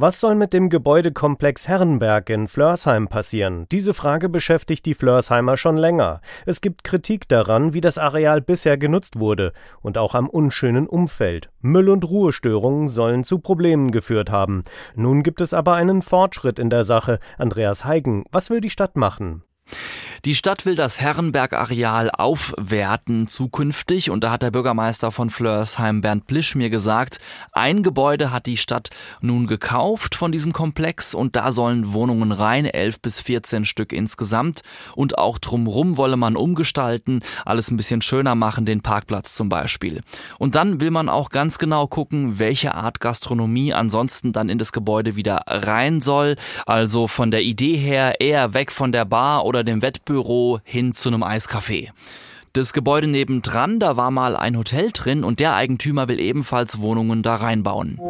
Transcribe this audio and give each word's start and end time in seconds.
Was 0.00 0.20
soll 0.20 0.36
mit 0.36 0.52
dem 0.52 0.68
Gebäudekomplex 0.68 1.66
Herrenberg 1.66 2.30
in 2.30 2.46
Flörsheim 2.46 3.08
passieren? 3.08 3.66
Diese 3.72 3.94
Frage 3.94 4.28
beschäftigt 4.28 4.86
die 4.86 4.94
Flörsheimer 4.94 5.56
schon 5.56 5.76
länger. 5.76 6.20
Es 6.46 6.60
gibt 6.60 6.84
Kritik 6.84 7.26
daran, 7.26 7.74
wie 7.74 7.80
das 7.80 7.98
Areal 7.98 8.40
bisher 8.40 8.78
genutzt 8.78 9.18
wurde 9.18 9.52
und 9.82 9.98
auch 9.98 10.14
am 10.14 10.28
unschönen 10.28 10.86
Umfeld. 10.86 11.50
Müll- 11.62 11.88
und 11.88 12.08
Ruhestörungen 12.08 12.88
sollen 12.88 13.24
zu 13.24 13.40
Problemen 13.40 13.90
geführt 13.90 14.30
haben. 14.30 14.62
Nun 14.94 15.24
gibt 15.24 15.40
es 15.40 15.52
aber 15.52 15.74
einen 15.74 16.02
Fortschritt 16.02 16.60
in 16.60 16.70
der 16.70 16.84
Sache. 16.84 17.18
Andreas 17.36 17.84
Heigen, 17.84 18.24
was 18.30 18.50
will 18.50 18.60
die 18.60 18.70
Stadt 18.70 18.96
machen? 18.96 19.42
Die 20.24 20.34
Stadt 20.34 20.66
will 20.66 20.74
das 20.74 21.00
Herrenberg-Areal 21.00 22.10
aufwerten 22.10 23.28
zukünftig. 23.28 24.10
Und 24.10 24.24
da 24.24 24.32
hat 24.32 24.42
der 24.42 24.50
Bürgermeister 24.50 25.12
von 25.12 25.30
Flörsheim 25.30 26.00
Bernd 26.00 26.26
Blisch 26.26 26.56
mir 26.56 26.70
gesagt, 26.70 27.18
ein 27.52 27.84
Gebäude 27.84 28.32
hat 28.32 28.46
die 28.46 28.56
Stadt 28.56 28.90
nun 29.20 29.46
gekauft 29.46 30.16
von 30.16 30.32
diesem 30.32 30.52
Komplex. 30.52 31.14
Und 31.14 31.36
da 31.36 31.52
sollen 31.52 31.92
Wohnungen 31.92 32.32
rein, 32.32 32.66
elf 32.66 33.00
bis 33.00 33.20
14 33.20 33.64
Stück 33.64 33.92
insgesamt. 33.92 34.62
Und 34.96 35.18
auch 35.18 35.38
drumrum 35.38 35.96
wolle 35.96 36.16
man 36.16 36.34
umgestalten, 36.34 37.20
alles 37.44 37.70
ein 37.70 37.76
bisschen 37.76 38.02
schöner 38.02 38.34
machen, 38.34 38.66
den 38.66 38.82
Parkplatz 38.82 39.34
zum 39.34 39.48
Beispiel. 39.48 40.00
Und 40.38 40.56
dann 40.56 40.80
will 40.80 40.90
man 40.90 41.08
auch 41.08 41.30
ganz 41.30 41.58
genau 41.58 41.86
gucken, 41.86 42.40
welche 42.40 42.74
Art 42.74 42.98
Gastronomie 42.98 43.72
ansonsten 43.72 44.32
dann 44.32 44.48
in 44.48 44.58
das 44.58 44.72
Gebäude 44.72 45.14
wieder 45.14 45.44
rein 45.46 46.00
soll, 46.00 46.34
also 46.66 47.06
von 47.06 47.30
der 47.30 47.42
Idee 47.42 47.76
her 47.76 48.20
eher 48.20 48.52
weg 48.52 48.72
von 48.72 48.90
der 48.90 49.04
Bar 49.04 49.44
oder 49.44 49.62
dem 49.62 49.80
Wettbewerb 49.80 50.07
Büro 50.08 50.58
hin 50.64 50.94
zu 50.94 51.10
einem 51.10 51.22
Eiscafé. 51.22 51.90
Das 52.54 52.72
Gebäude 52.72 53.06
nebendran, 53.06 53.78
da 53.78 53.98
war 53.98 54.10
mal 54.10 54.34
ein 54.36 54.56
Hotel 54.56 54.90
drin 54.92 55.22
und 55.22 55.38
der 55.38 55.54
Eigentümer 55.54 56.08
will 56.08 56.18
ebenfalls 56.18 56.80
Wohnungen 56.80 57.22
da 57.22 57.36
reinbauen. 57.36 58.00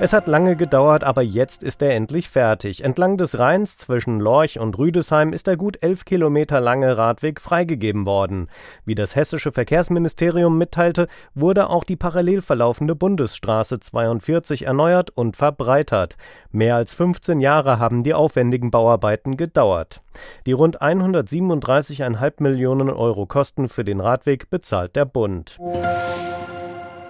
Es 0.00 0.12
hat 0.12 0.28
lange 0.28 0.54
gedauert, 0.54 1.02
aber 1.02 1.22
jetzt 1.22 1.64
ist 1.64 1.82
er 1.82 1.92
endlich 1.96 2.28
fertig. 2.28 2.84
Entlang 2.84 3.16
des 3.16 3.36
Rheins 3.36 3.78
zwischen 3.78 4.20
Lorch 4.20 4.60
und 4.60 4.78
Rüdesheim 4.78 5.32
ist 5.32 5.48
der 5.48 5.56
gut 5.56 5.82
elf 5.82 6.04
Kilometer 6.04 6.60
lange 6.60 6.96
Radweg 6.96 7.40
freigegeben 7.40 8.06
worden. 8.06 8.48
Wie 8.84 8.94
das 8.94 9.16
hessische 9.16 9.50
Verkehrsministerium 9.50 10.56
mitteilte, 10.56 11.08
wurde 11.34 11.68
auch 11.68 11.82
die 11.82 11.96
parallel 11.96 12.42
verlaufende 12.42 12.94
Bundesstraße 12.94 13.80
42 13.80 14.66
erneuert 14.66 15.10
und 15.10 15.34
verbreitert. 15.34 16.16
Mehr 16.52 16.76
als 16.76 16.94
15 16.94 17.40
Jahre 17.40 17.80
haben 17.80 18.04
die 18.04 18.14
aufwendigen 18.14 18.70
Bauarbeiten 18.70 19.36
gedauert. 19.36 20.00
Die 20.46 20.52
rund 20.52 20.80
137,5 20.80 22.40
Millionen 22.40 22.88
Euro 22.88 23.26
Kosten 23.26 23.68
für 23.68 23.82
den 23.82 23.98
Radweg 23.98 24.48
bezahlt 24.48 24.94
der 24.94 25.06
Bund. 25.06 25.58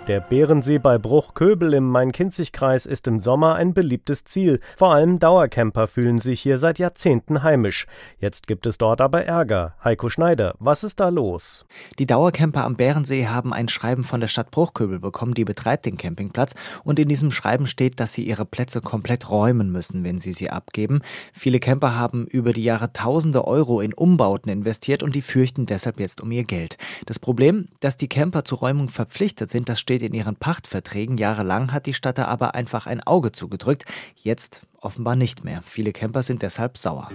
Der 0.09 0.21
Bärensee 0.21 0.79
bei 0.79 0.97
Bruchköbel 0.97 1.75
im 1.75 1.85
Main-Kinzig-Kreis 1.91 2.87
ist 2.87 3.07
im 3.07 3.21
Sommer 3.21 3.57
ein 3.57 3.75
beliebtes 3.75 4.25
Ziel. 4.25 4.59
Vor 4.75 4.95
allem 4.95 5.19
Dauercamper 5.19 5.87
fühlen 5.87 6.19
sich 6.19 6.41
hier 6.41 6.57
seit 6.57 6.79
Jahrzehnten 6.79 7.43
heimisch. 7.43 7.85
Jetzt 8.19 8.47
gibt 8.47 8.65
es 8.65 8.79
dort 8.79 9.03
aber 9.03 9.27
Ärger. 9.27 9.75
Heiko 9.85 10.09
Schneider, 10.09 10.55
was 10.61 10.83
ist 10.83 10.99
da 10.99 11.11
los? 11.11 11.67
Die 11.99 12.07
Dauercamper 12.07 12.65
am 12.65 12.77
Bärensee 12.77 13.27
haben 13.27 13.53
ein 13.53 13.69
Schreiben 13.69 14.03
von 14.03 14.23
der 14.23 14.29
Stadt 14.29 14.51
Bruchköbel 14.51 14.99
bekommen, 14.99 15.35
die 15.35 15.45
betreibt 15.45 15.85
den 15.85 15.99
Campingplatz. 15.99 16.55
Und 16.85 16.99
in 16.99 17.11
diesem 17.11 17.31
Schreiben 17.31 17.67
steht, 17.67 18.01
dass 18.01 18.15
sie 18.15 18.23
ihre 18.23 18.47
Plätze 18.47 18.81
komplett 18.81 19.29
räumen 19.29 19.71
müssen, 19.71 20.05
wenn 20.05 20.19
sie 20.19 20.33
sie 20.33 20.49
abgeben. 20.49 21.03
Viele 21.35 21.61
Camper 21.61 21.97
haben 21.97 22.27
über 22.27 22.55
die 22.55 22.65
Jahre 22.65 22.95
tausende 22.95 23.47
Euro 23.47 23.83
in 23.83 23.93
Umbauten 23.93 24.51
investiert 24.51 25.03
und 25.03 25.15
die 25.15 25.21
fürchten 25.21 25.67
deshalb 25.67 26.01
jetzt 26.01 26.23
um 26.23 26.33
ihr 26.33 26.45
Geld. 26.45 26.79
Das 27.05 27.19
Problem, 27.19 27.69
dass 27.81 27.99
die 27.99 28.09
Camper 28.09 28.47
zur 28.47 28.61
Räumung 28.61 28.89
verpflichtet 28.89 29.51
sind, 29.51 29.69
das 29.69 29.79
steht 29.79 29.98
steht 29.99 30.11
in 30.11 30.15
ihren 30.15 30.37
Pachtverträgen. 30.37 31.19
Jahrelang 31.19 31.73
hat 31.73 31.87
die 31.87 31.95
Stadt 31.95 32.19
da 32.19 32.27
aber 32.27 32.55
einfach 32.55 32.87
ein 32.87 33.03
Auge 33.05 33.33
zugedrückt. 33.33 33.85
Jetzt 34.15 34.63
offenbar 34.81 35.17
nicht 35.17 35.45
mehr. 35.45 35.61
Viele 35.65 35.93
Camper 35.93 36.23
sind 36.23 36.43
deshalb 36.43 36.79
sauer. 36.79 37.11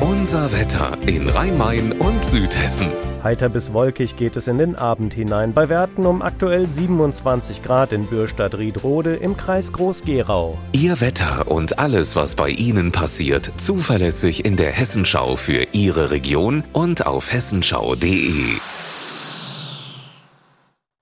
Unser 0.00 0.52
Wetter 0.52 0.96
in 1.06 1.28
Rhein-Main 1.28 1.92
und 1.92 2.24
Südhessen. 2.24 2.88
Heiter 3.22 3.48
bis 3.48 3.72
wolkig 3.72 4.16
geht 4.16 4.36
es 4.36 4.46
in 4.46 4.58
den 4.58 4.76
Abend 4.76 5.12
hinein. 5.12 5.52
Bei 5.52 5.68
Werten 5.68 6.06
um 6.06 6.22
aktuell 6.22 6.66
27 6.66 7.62
Grad 7.62 7.92
in 7.92 8.06
Bürstadt-Riedrode 8.06 9.16
im 9.16 9.36
Kreis 9.36 9.72
Groß-Gerau. 9.72 10.58
Ihr 10.72 11.00
Wetter 11.00 11.50
und 11.50 11.78
alles, 11.78 12.16
was 12.16 12.36
bei 12.36 12.50
Ihnen 12.50 12.92
passiert, 12.92 13.52
zuverlässig 13.56 14.44
in 14.44 14.56
der 14.56 14.72
Hessenschau 14.72 15.36
für 15.36 15.66
Ihre 15.72 16.10
Region 16.10 16.64
und 16.72 17.06
auf 17.06 17.32
hessenschau.de. 17.32 18.56